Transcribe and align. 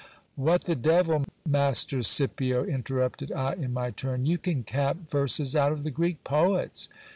What 0.35 0.63
the 0.63 0.73
devil, 0.75 1.25
Master 1.47 2.01
Scipio, 2.01 2.63
interrupted 2.63 3.31
I 3.31 3.53
in 3.53 3.71
my 3.71 3.91
turn, 3.91 4.25
you 4.25 4.39
can 4.39 4.63
cap 4.63 4.97
verses 5.11 5.55
out 5.55 5.71
of 5.71 5.83
the 5.83 5.91
Greek 5.91 6.23
poets 6.23 6.89